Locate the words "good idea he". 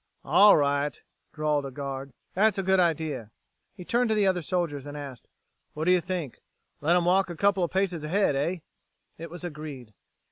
2.63-3.85